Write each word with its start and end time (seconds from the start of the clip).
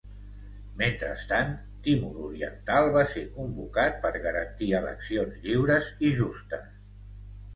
Mentrestant, 0.77 1.51
Timor 1.87 2.15
Oriental 2.27 2.89
va 2.95 3.03
ser 3.11 3.25
convocat 3.35 4.01
per 4.05 4.11
garantir 4.23 4.69
eleccions 4.79 5.37
lliures 5.45 5.91
i 6.09 6.15
justes. 6.23 6.65